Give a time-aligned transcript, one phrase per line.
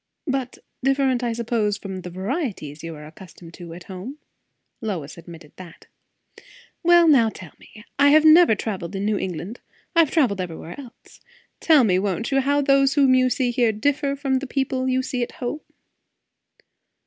[0.25, 4.17] "But different, I suppose, from the varieties you are accustomed to at home?"
[4.81, 5.85] Lois admitted that.
[6.81, 7.81] "Well, now tell me how.
[7.99, 9.59] I have never travelled in New England;
[9.95, 11.21] I have travelled everywhere else.
[11.59, 15.03] Tell me, won't you, how those whom you see here differ from the people you
[15.03, 15.61] see at home."